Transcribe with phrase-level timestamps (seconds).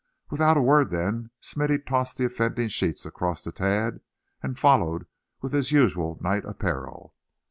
[0.31, 3.99] Without a word then, Smithy tossed the offending sheets across to Thad;
[4.41, 5.05] and followed
[5.41, 7.13] with his usual night apparel.